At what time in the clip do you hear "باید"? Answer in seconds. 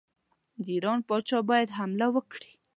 1.49-1.75